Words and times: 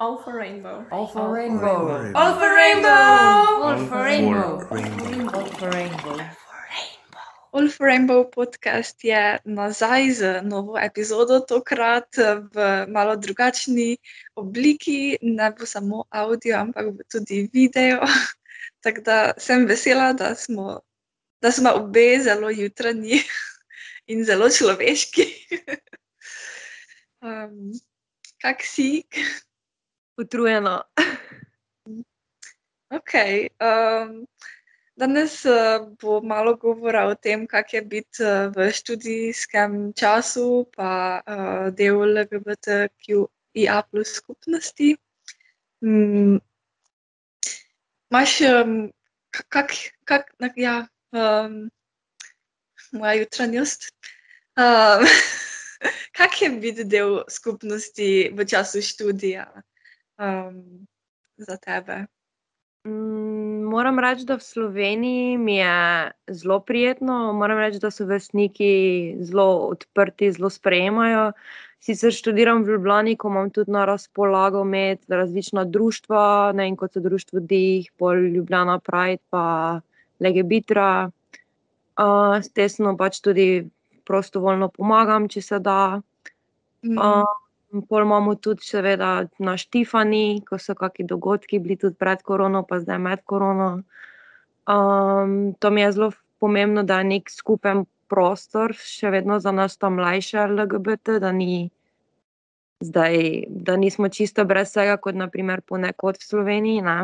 All 0.00 0.16
for 0.16 0.32
rainbow. 0.32 0.86
All 0.90 1.06
for 1.06 1.28
rainbow. 1.28 2.12
All 2.16 2.32
for 2.40 2.48
rainbow. 2.56 2.88
All 2.88 3.84
for 3.84 4.00
rainbow. 4.00 4.64
rainbow. 4.70 5.36
All 5.36 5.44
for 5.44 5.68
rainbow. 5.68 6.16
All 7.52 7.68
for 7.68 7.84
rainbow 7.86 8.24
podcast 8.24 9.04
je 9.04 9.38
nazaj 9.44 10.10
z 10.10 10.40
novo 10.42 10.78
epizodo, 10.80 11.40
tokrat 11.44 12.16
v 12.54 12.86
malo 12.88 13.16
drugačni 13.16 13.98
obliki, 14.40 15.18
ne 15.20 15.50
bo 15.52 15.68
samo 15.68 16.08
audio, 16.08 16.56
ampak 16.56 16.96
bo 16.96 17.04
tudi 17.04 17.50
video. 17.52 18.00
Tako 18.80 19.00
da 19.04 19.18
sem 19.36 19.68
vesela, 19.68 20.14
da 20.16 20.32
smo, 20.34 20.80
da 21.44 21.52
smo 21.52 21.76
obe 21.76 22.16
zelo 22.24 22.48
jutranji 22.48 23.20
in 24.16 24.24
zelo 24.24 24.48
človeški. 24.48 25.28
Um, 27.20 27.76
kak 28.40 28.64
si? 28.64 29.04
Utrujeno. 30.20 30.82
Ok. 32.92 33.12
Um, 33.62 34.26
danes 34.98 35.44
uh, 35.44 35.86
bo 36.02 36.20
malo 36.20 36.56
govora 36.56 37.06
o 37.06 37.14
tem, 37.14 37.46
kak 37.46 37.72
je 37.72 37.82
biti 37.82 38.18
uh, 38.26 38.50
v 38.50 38.66
študijskem 38.74 39.92
času, 39.94 40.66
pa 40.74 41.22
uh, 41.22 41.70
del 41.70 42.02
LGBTQIA 42.18 43.78
plus 43.90 44.18
skupnosti. 44.18 44.96
Mm, 45.86 46.42
Imaš, 48.10 48.40
um, 48.40 48.90
kak, 49.30 49.70
kak, 50.04 50.34
na- 50.42 50.50
ja, 50.56 50.88
um, 51.14 51.70
moja 52.92 53.14
jutranjost. 53.22 53.86
Um, 54.58 55.06
kak 56.18 56.42
je 56.42 56.50
biti 56.50 56.84
del 56.84 57.22
skupnosti 57.30 58.34
v 58.34 58.44
času 58.44 58.82
študija 58.82 59.46
um, 60.20 60.86
za 61.36 61.56
tebe? 61.56 62.06
Mm, 62.84 63.68
Moram 63.70 63.98
reči, 63.98 64.24
da 64.24 64.36
v 64.36 64.44
Sloveniji 64.44 65.38
mi 65.38 65.56
je 65.56 66.10
zelo 66.28 66.60
prijetno. 66.60 67.32
Moram 67.32 67.58
reči, 67.58 67.78
da 67.78 67.90
so 67.90 68.04
vrstniki 68.04 69.16
zelo 69.20 69.68
odprti, 69.68 70.32
zelo 70.32 70.50
sprejemajo. 70.50 71.32
Sicer 71.80 72.12
študiram 72.12 72.64
v 72.64 72.76
Ljubljani, 72.76 73.16
ko 73.16 73.28
imam 73.28 73.50
tudi 73.50 73.72
na 73.72 73.84
razpolago 73.84 74.64
med 74.64 74.98
različna 75.08 75.64
društva, 75.64 76.52
ne 76.52 76.66
vem, 76.68 76.76
kot 76.76 76.92
so 76.92 77.00
društvo 77.00 77.40
Dih, 77.40 77.88
pol 77.96 78.20
Ljubljana 78.34 78.78
Pride, 78.78 79.22
pa 79.30 79.80
Legebitra. 80.20 81.10
Uh, 82.00 82.36
s 82.40 82.52
tesno 82.52 82.96
pač 82.96 83.20
tudi 83.20 83.68
prostovoljno 84.04 84.68
pomagam, 84.68 85.28
če 85.28 85.42
se 85.42 85.58
da. 85.58 86.00
Mm, 86.82 86.98
Um, 86.98 87.49
pol 87.88 88.02
imamo 88.02 88.34
tudi, 88.34 88.64
seveda, 88.66 89.28
na 89.38 89.56
Štifani, 89.56 90.42
ko 90.48 90.58
so 90.58 90.74
kakšni 90.74 91.06
dogodki 91.06 91.60
bili 91.62 91.76
tudi 91.78 91.94
pred 91.98 92.22
korono, 92.26 92.64
pa 92.66 92.80
zdaj 92.82 92.98
med 92.98 93.22
korono. 93.24 93.70
Um, 94.70 95.54
to 95.58 95.70
mi 95.70 95.80
je 95.80 95.92
zelo 95.92 96.10
pomembno, 96.38 96.82
da 96.82 96.98
je 96.98 97.10
nek 97.14 97.30
skupen 97.30 97.84
prostor, 98.10 98.74
še 98.74 99.12
vedno 99.14 99.38
za 99.40 99.52
nas, 99.54 99.78
ta 99.78 99.90
mlajše 99.90 100.48
LGBT, 100.50 101.20
da, 101.22 101.32
ni 101.32 101.70
zdaj, 102.82 103.44
da 103.48 103.76
nismo 103.76 104.08
čisto 104.08 104.44
brez 104.44 104.72
vsega, 104.72 104.98
kot 104.98 105.14
naprimer 105.14 105.62
ponekod 105.62 106.18
v 106.18 106.26
Sloveniji. 106.26 106.82
Ne? 106.86 106.98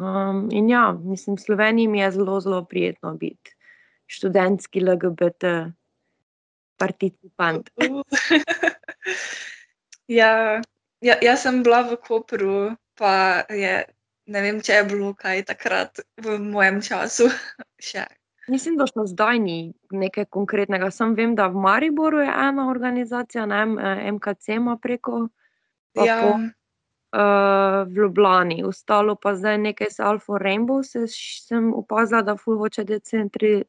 Um, 0.00 0.46
in 0.50 0.70
ja, 0.72 0.92
mislim, 0.96 1.36
v 1.36 1.44
Sloveniji 1.44 1.92
mi 1.92 2.00
je 2.00 2.10
zelo, 2.16 2.40
zelo 2.40 2.64
prijetno 2.64 3.14
biti 3.20 3.56
študentski 4.06 4.80
LGBT 4.80 5.72
participant. 6.76 7.70
Ja, 10.10 10.60
ja, 11.00 11.14
jaz 11.22 11.44
sem 11.46 11.62
bila 11.62 11.78
v 11.86 11.96
Kopru, 12.02 12.74
pa 12.98 13.46
je, 13.48 13.86
ne 14.28 14.40
vem, 14.44 14.58
če 14.60 14.80
je 14.80 14.88
bilo 14.90 15.12
kaj 15.16 15.44
takrat 15.48 16.02
v 16.20 16.36
mojem 16.42 16.82
času 16.84 17.30
še. 17.88 18.02
Mislim, 18.50 18.74
da 18.76 18.88
še 18.90 19.06
zdaj 19.08 19.38
ni 19.40 19.72
nekaj 19.94 20.26
konkretnega. 20.34 20.90
Sam 20.90 21.14
vem, 21.14 21.36
da 21.38 21.46
v 21.48 21.62
Mariboru 21.62 22.20
je 22.20 22.28
ena 22.28 22.66
organizacija, 22.68 23.46
ne 23.46 23.62
vem, 23.62 23.78
eh, 23.78 24.02
MKC 24.10 24.58
ima 24.58 24.76
preko, 24.82 25.28
Ja, 25.94 26.18
po, 26.20 26.28
uh, 27.12 27.88
v 27.88 27.96
Ljubljani, 27.96 28.64
ostalo 28.64 29.14
pa 29.14 29.34
zdaj 29.36 29.58
nekaj 29.58 29.90
s 29.90 30.00
Alfa 30.00 30.38
Rainbow, 30.40 30.82
se, 30.82 31.06
sem 31.46 31.72
opazila, 31.74 32.22
da 32.22 32.36
ful 32.36 32.58
hoče 32.58 32.84
decentri, 32.84 33.64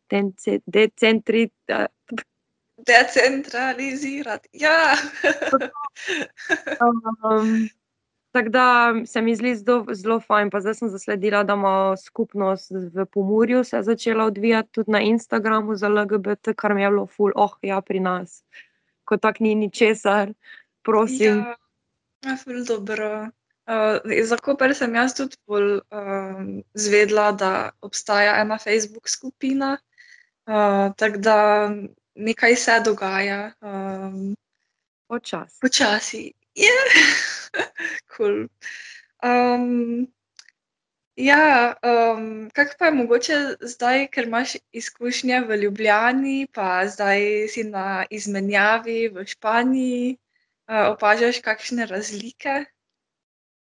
decentri, 0.66 1.50
uh, 1.72 1.86
decentralizirati. 2.86 4.50
Ja. 4.54 4.96
um, 7.24 7.70
Tako 8.34 8.50
da 8.50 8.94
se 9.06 9.22
mi 9.22 9.36
zdi 9.36 9.56
zelo, 9.56 9.86
zelo 9.94 10.20
fajn. 10.20 10.50
Pa 10.50 10.62
zdaj 10.62 10.74
sem 10.74 10.90
zasledila, 10.90 11.44
da 11.44 11.54
ima 11.54 11.98
skupnost 11.98 12.72
v 12.94 13.06
Pomurju 13.06 13.64
se 13.64 13.82
začela 13.82 14.26
odvijati 14.26 14.72
tudi 14.72 14.92
na 14.92 15.02
Instagramu 15.02 15.76
za 15.76 15.88
LGBT, 15.88 16.56
kar 16.56 16.74
mi 16.74 16.82
je 16.82 16.90
bilo 16.90 17.06
ful, 17.08 17.32
oh 17.36 17.54
ja, 17.62 17.82
pri 17.82 18.00
nas. 18.00 18.44
Ko 19.06 19.18
tak 19.18 19.40
ni 19.40 19.56
ničesar, 19.56 20.34
prosim. 20.82 21.38
Ja, 21.38 21.56
ja 22.26 22.38
ful 22.44 22.66
dobro. 22.66 23.28
Uh, 23.70 24.02
za 24.26 24.38
Koper 24.38 24.74
sem 24.76 24.96
jaz 24.96 25.14
tudi 25.14 25.38
bolj 25.48 25.78
um, 25.94 26.64
zvedla, 26.74 27.32
da 27.32 27.70
obstaja 27.82 28.42
ena 28.42 28.58
Facebook 28.58 29.10
skupina, 29.10 29.78
uh, 30.48 30.90
tako 30.98 31.18
da 31.18 31.38
nekaj 32.16 32.56
se 32.56 32.80
dogaja, 32.86 33.52
um, 33.62 34.36
Počasi. 35.08 35.60
počasi. 35.62 36.24
Yeah. 36.56 37.66
cool. 38.16 38.46
um, 39.26 40.06
ja, 41.18 41.74
um, 41.82 42.50
kak 42.54 42.78
pa 42.78 42.86
je 42.86 42.92
mogoče 42.92 43.38
zdaj, 43.62 44.08
ker 44.14 44.28
imaš 44.28 44.54
izkušnje 44.72 45.40
v 45.50 45.58
Ljubljani, 45.64 46.48
pa 46.54 46.86
zdaj 46.86 47.50
si 47.50 47.64
na 47.64 48.06
izmenjavi 48.10 49.10
v 49.10 49.26
Španiji, 49.26 50.18
uh, 50.70 50.94
opažaš 50.94 51.42
kakšne 51.42 51.90
razlike? 51.90 52.66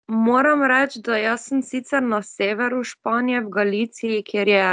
Moram 0.07 0.63
reči, 0.63 1.03
da 1.03 1.19
jaz 1.19 1.51
sem 1.51 1.59
sicer 1.61 2.01
na 2.03 2.23
severu 2.23 2.79
Španije, 2.83 3.44
v 3.44 3.49
Galiciji, 3.49 4.23
kjer 4.23 4.47
je 4.47 4.69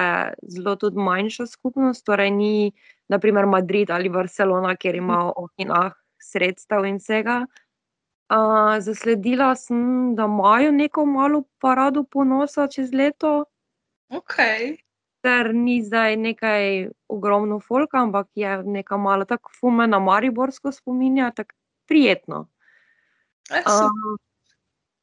zelo 0.48 0.76
tudi 0.76 0.96
manjša 0.96 1.46
skupnost, 1.46 2.06
torej 2.06 2.30
ni 2.30 2.72
naprimer 3.08 3.46
Madrid 3.46 3.90
ali 3.90 4.08
Barcelona, 4.08 4.76
kjer 4.76 5.00
ima 5.02 5.32
ohinah 5.36 5.92
sredstev 6.18 6.84
in 6.84 6.98
vsega. 6.98 7.44
Uh, 8.26 8.76
zasledila 8.82 9.54
sem, 9.54 10.14
da 10.18 10.24
imajo 10.26 10.72
neko 10.72 11.04
malo 11.06 11.44
parado 11.62 12.02
ponosa 12.02 12.66
čez 12.66 12.90
leto, 12.92 13.44
Ok, 14.08 14.34
ter 15.20 15.50
ni 15.54 15.80
zdaj 15.82 16.16
nekaj 16.16 16.88
ogromno 17.10 17.58
folka, 17.60 17.98
ampak 17.98 18.28
je 18.34 18.62
neka 18.62 18.96
malo 18.96 19.24
tako 19.24 19.50
fume 19.60 19.86
na 19.86 19.98
Mariborsko 19.98 20.72
spominja, 20.72 21.30
tako 21.30 21.54
prijetno. 21.88 22.46
Um, 23.50 24.18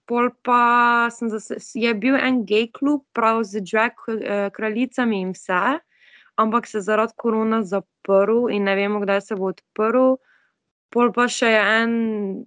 pol 0.08 0.30
pa 0.44 1.10
zase, 1.12 1.60
je 1.74 1.94
bil 1.94 2.16
en 2.16 2.46
gej 2.46 2.70
klub, 2.72 3.04
prav 3.14 3.44
z 3.44 3.64
drag 3.72 4.00
eh, 4.08 4.50
kraljicami 4.56 5.22
in 5.22 5.36
vse, 5.36 5.80
ampak 6.36 6.68
se 6.68 6.78
je 6.78 6.82
zaradi 6.82 7.14
korona 7.16 7.64
zaprl 7.64 8.50
in 8.52 8.64
ne 8.64 8.76
vemo, 8.76 9.00
kdaj 9.00 9.22
se 9.22 9.36
bo 9.36 9.52
odprl. 9.54 10.16
Pol 10.94 11.10
pa 11.14 11.26
še 11.26 11.50
en 11.50 11.94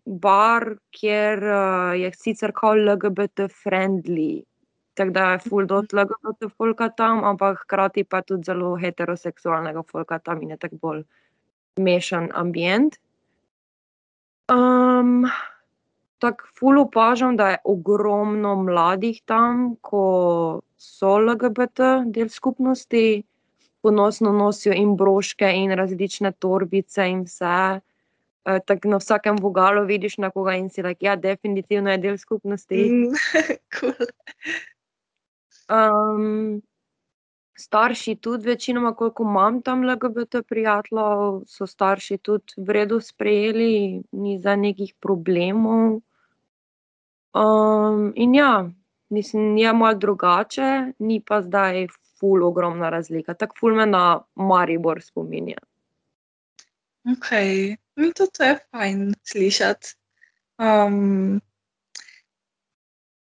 bar, 0.07 0.77
kjer 0.95 1.43
uh, 1.43 1.95
je 1.99 2.11
sicer 2.15 2.53
kao 2.55 2.77
LGBT 2.79 3.49
friendly, 3.51 4.45
tako 4.95 5.15
da 5.17 5.25
je 5.33 5.41
full 5.49 5.67
dot 5.67 5.91
LGBT 5.93 6.53
folka 6.55 6.89
tam, 6.95 7.25
ampak 7.27 7.65
hkrati 7.65 8.05
pa 8.05 8.23
tudi 8.23 8.47
zelo 8.47 8.77
heteroseksualnega 8.79 9.83
folka 9.91 10.21
tam 10.23 10.45
in 10.47 10.55
je 10.55 10.61
tako 10.63 10.79
bolj 10.83 11.03
mešan 11.83 12.31
ambient. 12.39 13.01
Um, 14.47 15.27
tako 16.23 16.47
ful 16.55 16.79
opažam, 16.79 17.37
da 17.37 17.51
je 17.57 17.63
ogromno 17.65 18.55
mladih 18.63 19.23
tam, 19.27 19.75
ko 19.83 20.61
so 20.79 21.19
LGBT 21.19 22.05
del 22.15 22.31
skupnosti, 22.31 23.25
ponosno 23.87 24.33
nosijo 24.35 24.75
in 24.75 24.97
broške 24.99 25.53
in 25.55 25.75
različne 25.79 26.33
torbice 26.43 27.07
in 27.07 27.23
vse. 27.29 27.81
Uh, 28.47 28.59
tako 28.67 28.89
na 28.89 28.99
vsakem 29.03 29.39
vogalu 29.43 29.85
vidiš 29.87 30.19
nekoga 30.23 30.55
in 30.59 30.71
si 30.71 30.83
like, 30.83 31.07
ja, 31.07 31.17
definitivno 31.17 31.91
je 31.91 31.99
del 31.99 32.19
skupnosti. 32.19 32.83
Mm, 32.91 33.15
cool. 33.79 34.11
Um, 35.71 36.63
starši 37.59 38.15
tudi, 38.23 38.47
večinoma, 38.47 38.95
koliko 38.95 39.23
imam 39.23 39.63
tam 39.63 39.85
LGBT 39.85 40.43
prijateljev, 40.49 41.43
so 41.47 41.67
starši 41.67 42.19
tudi 42.19 42.55
v 42.57 42.79
redu 42.79 43.01
sprejeli, 43.01 44.03
ni 44.13 44.39
za 44.39 44.57
nekih 44.57 44.95
problemov. 45.01 46.01
Um, 47.35 48.13
in 48.17 48.35
ja, 48.35 48.71
mislim, 49.09 49.57
je 49.57 49.73
malo 49.73 49.95
drugače, 49.95 50.93
ni 50.99 51.23
pa 51.27 51.43
zdaj 51.43 51.87
ful 52.21 52.45
ogromna 52.45 52.91
razlika. 52.91 53.35
Tako 53.35 53.57
ful 53.61 53.77
me 53.77 53.87
na 53.87 54.21
Maribor 54.35 55.03
spominja. 55.03 55.59
Ok, 57.07 57.31
in 57.97 58.13
to, 58.13 58.27
to 58.27 58.45
je 58.45 58.59
fajn 58.71 59.15
slišati. 59.23 59.95
Um, 60.59 61.41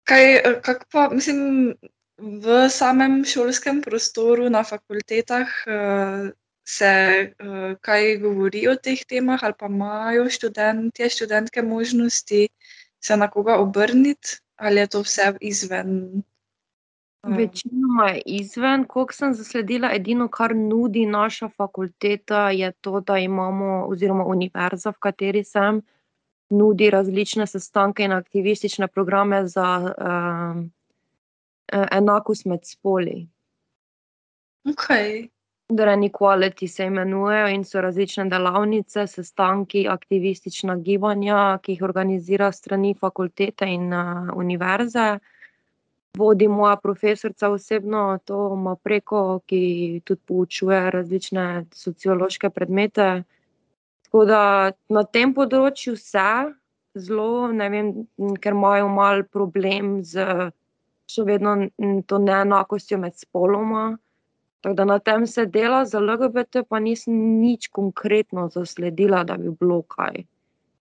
kaj, 0.09 0.25
kak 0.65 0.85
pa, 0.91 1.09
mislim, 1.13 1.75
v 2.19 2.69
samem 2.69 3.21
šolskem 3.25 3.81
prostoru 3.81 4.49
na 4.49 4.63
fakultetah 4.63 5.47
eh, 5.67 6.31
se 6.67 6.85
eh, 6.85 7.75
kaj 7.81 8.17
govori 8.23 8.67
o 8.67 8.75
teh 8.75 9.01
temah, 9.05 9.43
ali 9.43 9.55
pa 9.59 9.69
imajo 9.71 10.29
študentje, 10.29 11.09
študentke 11.09 11.61
možnosti 11.61 12.47
se 13.01 13.17
na 13.17 13.29
koga 13.31 13.57
obrniti, 13.57 14.37
ali 14.55 14.79
je 14.79 14.87
to 14.87 15.01
vse 15.01 15.33
izven. 15.41 16.23
Eh, 17.23 17.37
Večinoma 17.37 18.09
je 18.09 18.21
izven, 18.25 18.85
koliko 18.85 19.13
sem 19.13 19.33
zasledila, 19.33 19.91
edino, 19.93 20.27
kar 20.27 20.55
nudi 20.55 21.05
naša 21.05 21.49
fakulteta, 21.49 22.49
je 22.51 22.71
to, 22.71 22.99
da 22.99 23.17
imamo, 23.17 23.85
oziroma 23.87 24.23
univerza, 24.23 24.91
v 24.91 24.99
kateri 24.99 25.43
sem, 25.43 25.81
nudi 26.49 26.89
različne 26.89 27.47
sestanke 27.47 28.03
in 28.03 28.11
aktivistične 28.11 28.87
programe 28.87 29.47
za 29.47 29.93
um, 29.97 30.71
enakost 31.91 32.45
med 32.45 32.65
spoli. 32.65 33.27
Ok, 34.69 34.87
Torej, 35.77 36.09
Equality 36.09 36.67
se 36.67 36.85
imenujejo 36.85 37.47
in 37.47 37.63
so 37.63 37.81
različne 37.81 38.23
delavnice, 38.29 39.03
sestanki, 39.07 39.83
aktivistična 39.87 40.75
gibanja, 40.75 41.59
ki 41.61 41.75
jih 41.75 41.83
organizira 41.85 42.51
strani 42.51 42.95
fakultete 42.97 43.67
in 43.69 43.93
uh, 43.93 44.31
univerze. 44.35 45.19
Vodi 46.19 46.47
moja 46.51 46.75
profesorica 46.75 47.49
osebno, 47.49 48.03
to 48.25 48.37
ima 48.53 48.75
preko, 48.75 49.39
ki 49.47 50.01
tudi 50.03 50.21
poučuje 50.27 50.79
različne 50.91 51.65
sociološke 51.71 52.49
predmete. 52.49 53.09
Tako 54.07 54.25
da 54.25 54.41
na 54.89 55.03
tem 55.05 55.33
področju 55.37 55.95
se 55.95 56.29
zelo, 56.99 57.51
ne 57.53 57.69
vem, 57.69 57.91
ker 58.41 58.57
imajo 58.57 58.89
mal 58.91 59.23
problem 59.23 59.99
z 60.03 60.51
še 61.09 61.25
vedno 61.25 61.55
to 62.05 62.19
neenakostjo 62.21 62.99
med 63.01 63.17
spoloma. 63.17 63.97
Tako 64.61 64.75
da 64.75 64.85
na 64.85 64.99
tem 64.99 65.25
se 65.27 65.45
dela, 65.45 65.85
za 65.85 66.01
LGBT 66.03 66.65
pa 66.69 66.79
nisem 66.83 67.15
nič 67.39 67.69
konkretno 67.71 68.49
zasledila, 68.51 69.23
da 69.23 69.37
bi 69.39 69.53
bilo 69.55 69.81
kaj 69.87 70.25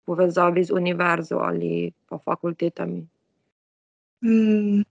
povezavi 0.09 0.65
z 0.65 0.75
univerzo 0.75 1.39
ali 1.45 1.93
pa 2.09 2.19
fakultetami. 2.19 3.05
Mm. 4.25 4.83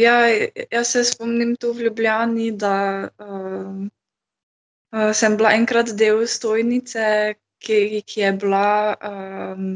Ja, 0.00 0.14
jaz 0.72 0.92
se 0.94 1.02
spomnim 1.04 1.56
tu 1.60 1.72
v 1.76 1.84
Ljubljani, 1.84 2.50
da 2.56 2.76
uh, 3.20 3.80
uh, 4.96 5.10
sem 5.12 5.36
bila 5.36 5.52
enkrat 5.52 5.92
del 5.98 6.22
stojnice, 6.26 7.34
ki, 7.60 8.00
ki 8.08 8.22
je 8.22 8.30
bila 8.40 8.96
um, 9.10 9.66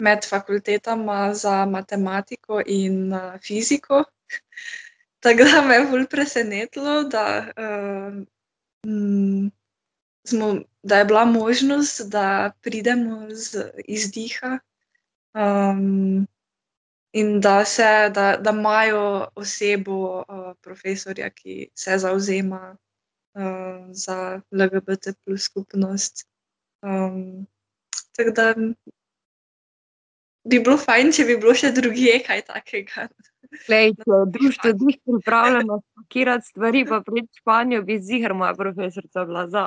med 0.00 0.24
fakultetama 0.30 1.34
za 1.34 1.66
matematiko 1.68 2.62
in 2.66 3.12
uh, 3.12 3.36
fiziko. 3.44 4.04
Tako 5.26 5.50
da 5.52 5.62
me 5.66 5.76
je 5.76 5.86
bolj 5.92 6.08
presenetilo, 6.08 7.02
da, 7.12 7.26
uh, 7.52 8.16
smo, 10.24 10.52
da 10.82 10.98
je 10.98 11.04
bila 11.12 11.24
možnost, 11.24 12.06
da 12.08 12.52
pridemo 12.62 13.26
z 13.30 13.68
izdiha. 13.84 14.58
Um, 15.34 16.26
In 17.12 17.40
da, 17.40 17.64
se, 17.64 18.10
da, 18.14 18.36
da 18.36 18.50
imajo 18.50 19.28
osebo, 19.34 20.24
uh, 20.28 20.52
profesorja, 20.62 21.30
ki 21.30 21.70
se 21.74 21.98
zauzema 21.98 22.76
uh, 23.34 23.88
za 23.90 24.40
LGBT 24.52 25.16
plus 25.24 25.42
skupnost. 25.42 26.26
Um, 26.82 27.46
tako 28.16 28.30
da 28.30 28.54
bi 30.44 30.58
bilo 30.58 30.76
fajn, 30.78 31.12
če 31.12 31.26
bi 31.28 31.36
bilo 31.36 31.54
še 31.54 31.72
drugje 31.76 32.20
kaj 32.26 32.44
takega. 32.46 33.08
Lej, 33.68 33.96
če 33.98 34.22
društvo 34.38 34.72
dih 34.78 34.98
pripravljeno 35.04 35.80
spakirati 35.82 36.46
stvari, 36.46 36.84
pa 36.86 37.02
pred 37.06 37.26
Španijo 37.40 37.82
bi 37.82 37.98
zihr 37.98 38.34
moja 38.38 38.54
profesorica 38.54 39.26
bila 39.26 39.48
za. 39.50 39.66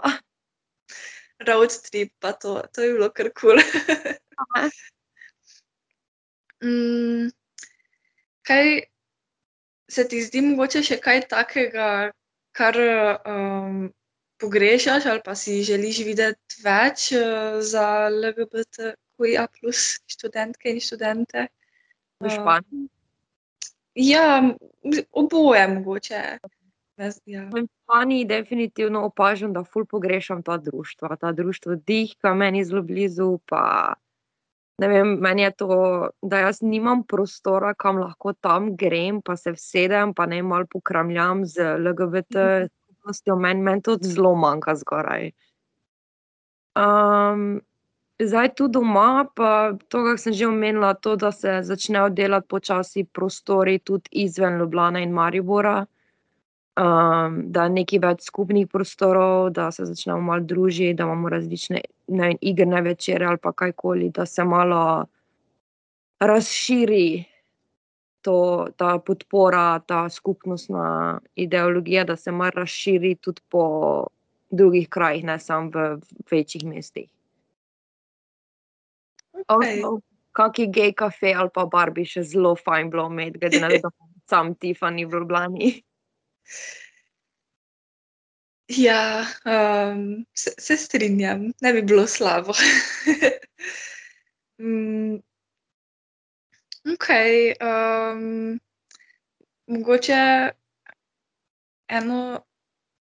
Road 1.44 1.76
trip, 1.90 2.14
pa 2.24 2.32
to, 2.40 2.62
to 2.72 2.86
je 2.86 2.94
bilo 2.96 3.12
kar 3.12 3.34
kul. 3.36 3.60
Cool. 3.60 4.14
Mm, 6.64 7.30
kaj 8.48 8.80
se 9.90 10.08
ti 10.08 10.22
zdi 10.24 10.42
mogoče 10.42 10.84
še 10.84 10.98
kaj 11.04 11.26
takega, 11.32 11.88
kar 12.56 12.78
um, 12.80 13.92
pogrešaš 14.42 15.06
ali 15.12 15.22
pa 15.26 15.36
si 15.36 15.62
želiš 15.64 16.04
videti 16.08 16.64
več 16.64 17.12
uh, 17.18 17.60
za 17.60 18.08
LGBTQIA 18.10 19.48
plus 19.60 20.00
študentke 20.08 20.72
in 20.72 20.82
študente? 20.84 21.48
V 22.24 22.32
Španiji. 22.32 22.88
Ja, 23.96 24.42
oboje 25.12 25.68
mogoče. 25.68 26.22
Ja. 27.26 27.44
V 27.50 27.66
Španiji 27.66 28.26
definitivno 28.26 29.04
opažam, 29.06 29.54
da 29.54 29.64
ful 29.64 29.86
pogrešam 29.86 30.44
ta 30.44 30.58
društva. 30.58 31.18
Ta 31.22 31.32
društvo 31.32 31.76
dih, 31.76 32.14
ki 32.16 32.34
meni 32.38 32.64
zelo 32.66 32.82
blizu, 32.86 33.40
pa 33.50 33.94
ne 34.78 34.88
vem, 34.88 35.18
meni 35.22 35.42
je 35.42 35.52
to, 35.52 35.76
da 36.22 36.40
jaz 36.48 36.62
nimam 36.62 37.04
prostora, 37.08 37.74
kam 37.74 38.00
lahko 38.02 38.34
tam 38.34 38.76
grem, 38.78 39.22
pa 39.22 39.36
se 39.38 39.54
vsedem, 39.54 40.14
pa 40.14 40.26
ne 40.26 40.42
mal 40.44 40.66
pokramljam 40.70 41.46
z 41.46 41.76
LGBT 41.78 42.46
skupnostjo, 42.68 43.36
meni 43.36 43.62
men 43.62 43.82
to 43.82 43.98
zelo 44.02 44.36
manjka 44.36 44.76
zgoraj. 44.76 45.32
Um, 46.76 47.62
zdaj 48.20 48.56
tu 48.56 48.68
doma, 48.68 49.26
pa 49.36 49.74
to, 49.88 50.04
kar 50.08 50.18
sem 50.18 50.34
že 50.34 50.48
omenila, 50.48 50.94
to, 50.94 51.16
da 51.16 51.32
se 51.32 51.60
začnejo 51.64 52.10
delati 52.10 52.48
počasi 52.48 53.04
prostori 53.06 53.80
tudi 53.80 54.10
izven 54.26 54.58
Ljubljana 54.58 55.00
in 55.00 55.14
Maribora. 55.14 55.86
Um, 56.74 57.36
da 57.54 57.68
je 57.68 57.70
nekaj 57.70 58.00
več 58.02 58.24
skupnih 58.26 58.66
prostorov, 58.66 59.52
da 59.54 59.68
se 59.72 59.86
začnemo 59.86 60.22
malo 60.26 60.42
družiti, 60.50 60.96
da 60.98 61.06
imamo 61.06 61.30
različne 61.30 61.84
ne 62.08 62.28
vem, 62.28 62.38
igrne 62.42 62.82
večere 62.82 63.28
ali 63.30 63.38
pa 63.38 63.52
kajkoli, 63.54 64.10
da 64.10 64.26
se 64.26 64.44
malo 64.44 65.06
razširi 66.20 67.26
to, 68.22 68.68
ta 68.78 68.98
podpora, 69.00 69.80
ta 69.86 70.10
skupnostna 70.10 71.20
ideologija, 71.36 72.04
da 72.04 72.16
se 72.16 72.32
malo 72.32 72.52
razširi 72.56 73.16
tudi 73.16 73.42
po 73.50 74.08
drugih 74.50 74.90
krajih, 74.90 75.24
ne 75.24 75.40
samo 75.40 75.70
v 75.70 76.02
večjih 76.32 76.66
mestih. 76.66 77.10
Okay. 79.48 79.82
Kaki 80.32 80.68
gej 80.68 80.94
kafe 80.94 81.34
ali 81.38 81.50
pa 81.54 81.66
bar 81.66 81.92
bi 81.92 82.06
še 82.06 82.24
zelo 82.24 82.56
fajn 82.56 82.90
bilo 82.90 83.10
imeti, 83.12 83.40
glede 83.40 83.60
na 83.60 83.70
to, 83.70 83.82
da 83.84 83.90
imam 83.90 84.22
sam 84.30 84.56
Tiffany 84.56 85.06
v 85.06 85.20
Ljubljani. 85.20 85.74
Ja, 88.68 89.26
um, 89.46 90.26
se, 90.34 90.54
se 90.58 90.78
strinjam, 90.78 91.52
ne 91.62 91.74
bi 91.74 91.82
bilo 91.82 92.08
slabo. 92.08 92.54
mm, 94.62 95.16
ok, 96.94 97.08
um, 97.62 98.60
mogoče 99.68 100.50
eno 101.88 102.46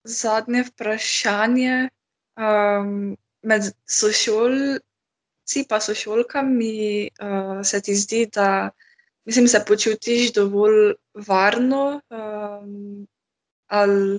zadnje 0.04 0.62
vprašanje. 0.62 1.88
Um, 2.36 3.16
med 3.42 3.62
sošolci 3.86 5.64
pa 5.68 5.80
sošolkami 5.80 7.08
uh, 7.22 7.64
se 7.64 7.80
ti 7.80 7.94
zdi, 7.94 8.26
da 8.34 8.70
mislim, 9.24 9.48
se 9.48 9.64
počutiš 9.66 10.32
dovolj 10.32 10.94
varno 11.26 12.00
um, 12.10 13.06
ali 13.68 14.18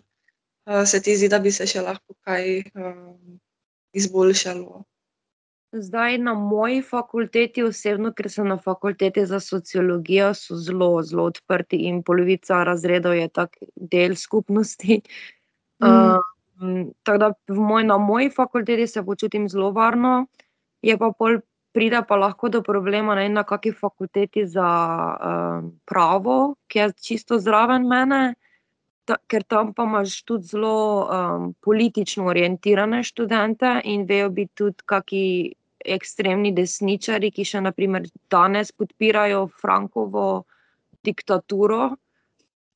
Uh, 0.70 0.86
se 0.86 1.02
ti 1.02 1.16
zdi, 1.18 1.26
da 1.30 1.40
bi 1.42 1.50
se 1.50 1.66
še 1.66 1.82
lahko 1.82 2.14
kaj 2.28 2.44
um, 2.78 3.40
izboljšalo? 3.98 4.84
Zdaj 5.74 6.18
na 6.22 6.36
moji 6.38 6.84
fakulteti, 6.86 7.64
osebno, 7.66 8.12
ker 8.14 8.30
sem 8.30 8.46
na 8.50 8.58
fakulteti 8.62 9.24
za 9.26 9.40
sociologijo, 9.42 10.28
so 10.38 10.58
zelo, 10.62 10.92
zelo 11.02 11.26
odprti 11.32 11.80
in 11.90 12.04
polovica 12.06 12.60
razredov 12.70 13.16
je 13.18 13.30
tak 13.34 13.58
del 13.74 14.14
skupnosti. 14.18 15.00
Mm. 15.82 16.20
Um, 16.62 16.92
tako 17.02 17.18
da 17.24 17.30
moj, 17.56 17.88
na 17.90 17.98
moji 17.98 18.30
fakulteti 18.36 18.86
se 18.92 19.02
počutim 19.06 19.48
zelo 19.50 19.72
varno, 19.74 20.28
je 20.86 20.98
pa 21.02 21.10
pol 21.18 21.40
pride 21.74 22.04
pa 22.06 22.18
lahko 22.18 22.50
do 22.54 22.62
problema 22.66 23.16
ne, 23.18 23.26
na 23.30 23.42
kakšni 23.42 23.74
fakulteti 23.80 24.46
za 24.46 24.70
um, 25.18 25.74
pravo, 25.90 26.38
ki 26.70 26.84
je 26.84 26.88
čisto 27.10 27.42
zraven 27.42 27.90
mene 27.90 28.36
ta, 29.10 29.18
ker 29.32 29.44
tam 29.50 29.74
pa 29.74 29.88
imaš 29.90 30.20
tudi 30.28 30.52
zelo 30.52 30.76
um, 31.06 31.54
politično 31.66 32.28
orientirane 32.30 33.02
študente 33.04 33.80
in 33.90 34.06
vejo 34.10 34.30
biti 34.30 34.54
tudi 34.62 34.86
kaki 34.86 35.24
ekstremni 35.86 36.52
desničari, 36.54 37.32
ki 37.32 37.48
še 37.48 37.64
naprimer 37.66 38.06
danes 38.32 38.72
podpirajo 38.76 39.48
Frankovo 39.62 40.28
diktaturo. 41.08 41.90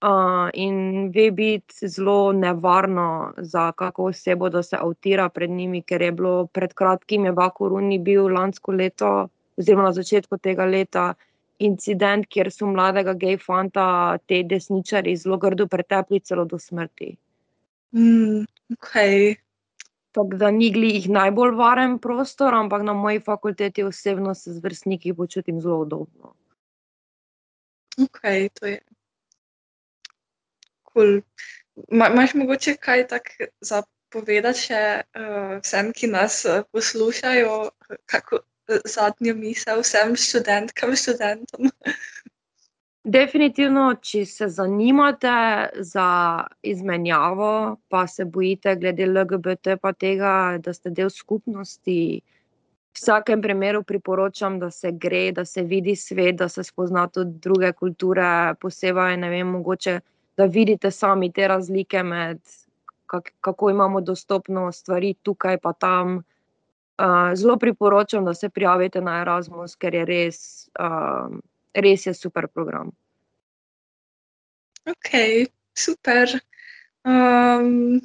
Uh, 0.04 0.50
in 0.60 1.12
ve 1.16 1.30
biti 1.32 1.88
zelo 1.88 2.34
nevarno 2.36 3.34
za 3.38 3.70
kako 3.72 4.10
osebo, 4.12 4.50
da 4.50 4.64
se 4.64 4.76
avtira 4.76 5.30
pred 5.30 5.50
njimi, 5.50 5.80
ker 5.82 6.02
je 6.02 6.12
bilo 6.12 6.48
pred 6.52 6.74
kratkim, 6.74 7.26
je 7.26 7.32
Bakuruni 7.32 8.00
bil 8.04 8.28
lansko 8.28 8.76
leto, 8.76 9.12
oziroma 9.56 9.86
na 9.88 9.94
začetku 9.96 10.42
tega 10.44 10.66
leta, 10.68 11.14
incident, 11.60 12.28
kjer 12.28 12.52
so 12.52 12.68
mladega 12.68 13.14
gej 13.14 13.38
fanta 13.38 14.18
te 14.28 14.44
desničari 14.44 15.16
zelo 15.18 15.38
grdo 15.38 15.68
pretepli 15.68 16.20
celo 16.20 16.46
do 16.46 16.60
smrti. 16.60 17.16
Mm, 17.96 18.46
okay. 18.74 19.36
Tako 20.14 20.38
da 20.38 20.52
ni 20.52 20.70
glih 20.72 21.10
najbolj 21.10 21.56
varen 21.58 21.98
prostor, 22.00 22.54
ampak 22.54 22.84
na 22.86 22.94
moji 22.94 23.20
fakulteti 23.20 23.84
osebno 23.84 24.36
se 24.36 24.54
z 24.54 24.64
vrstniki 24.64 25.14
počutim 25.14 25.62
zelo 25.62 25.80
udobno. 25.82 26.36
ok, 28.02 28.20
to 28.54 28.66
je. 28.66 28.80
Cool. 30.94 31.22
Ma, 31.90 32.10
imaš 32.10 32.34
mogoče 32.34 32.76
kaj 32.76 33.08
tak 33.08 33.30
za 33.62 33.84
povedati 34.10 34.60
še 34.60 34.82
uh, 35.02 35.58
vsem, 35.62 35.92
ki 35.94 36.08
nas 36.08 36.44
uh, 36.46 36.62
poslušajo, 36.72 37.54
kako 38.06 38.44
zadnjo 38.68 39.36
misel 39.36 39.82
vsem 39.82 40.16
študentkam, 40.16 40.96
študentom? 40.96 41.72
Definitivno, 43.04 43.90
če 44.00 44.24
se 44.26 44.48
zanimate 44.48 45.32
za 45.84 46.08
izmenjavo, 46.64 47.78
pa 47.92 48.06
se 48.08 48.26
bojite 48.26 48.78
glede 48.80 49.06
LGBT, 49.06 49.76
pa 49.82 49.92
tega, 49.94 50.58
da 50.64 50.74
ste 50.74 50.90
del 50.90 51.12
skupnosti. 51.12 52.22
V 52.94 53.02
vsakem 53.02 53.42
primeru 53.42 53.84
priporočam, 53.84 54.60
da 54.62 54.70
se 54.72 54.92
gre, 54.92 55.32
da 55.36 55.44
se 55.46 55.64
vidi 55.68 55.96
svet, 55.96 56.38
da 56.40 56.48
se 56.50 56.64
spozna 56.64 57.08
tudi 57.08 57.40
druge 57.44 57.74
kulture, 57.74 58.54
posebej 58.62 59.18
ne 59.18 59.30
vem, 59.34 59.52
mogoče, 59.58 60.00
da 60.38 60.46
vidite 60.46 60.92
sami 60.92 61.32
te 61.34 61.48
razlike 61.48 62.04
med 62.04 62.40
kak, 63.06 63.34
kako 63.42 63.70
imamo 63.70 64.02
dostopno 64.02 64.72
stvari 64.72 65.14
tukaj 65.14 65.58
pa 65.58 65.74
tam. 65.74 66.22
Uh, 67.02 67.34
zelo 67.36 67.58
priporočam, 67.58 68.26
da 68.26 68.34
se 68.34 68.50
prijavite 68.50 69.02
na 69.02 69.22
Erasmus, 69.22 69.76
ker 69.76 69.96
je 69.96 70.06
res, 70.06 70.40
uh, 70.80 71.34
res 71.74 72.06
je 72.06 72.14
super 72.14 72.48
program. 72.48 72.92
Ok, 74.86 75.10
super. 75.74 76.40
Um, 77.06 78.02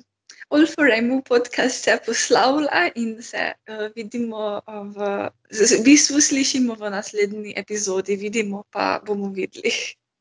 All 0.50 0.66
for 0.66 0.88
Rainbow 0.88 1.20
podcast 1.20 1.84
se 1.84 1.98
poslavlja 2.06 2.88
in 2.94 3.22
se 3.22 3.52
uh, 3.68 3.90
vidimo 3.96 4.62
v, 4.94 5.28
v 5.52 5.82
bistvu 5.84 6.20
slišimo 6.20 6.74
v 6.74 6.90
naslednji 6.90 7.52
epizodi, 7.56 8.16
vidimo 8.16 8.64
pa 8.72 9.00
bomo 9.04 9.28
videli. 9.28 9.72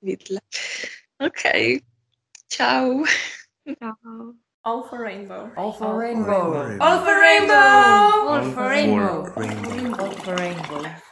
videli. 0.02 0.40
Ok, 1.24 1.80
čau. 2.52 3.06
Ciao. 3.80 4.47
All 4.68 4.84
for 4.84 5.02
rainbow. 5.02 5.50
All 5.56 5.72
for 5.72 5.98
rainbow. 5.98 6.78
All 6.82 7.00
for 7.00 7.18
rainbow. 7.22 7.54
All 7.54 8.52
for 8.52 8.68
rainbow. 8.68 9.34
rainbow. 9.38 10.04
All 10.04 10.12
for 10.12 10.36
rainbow. 10.36 11.07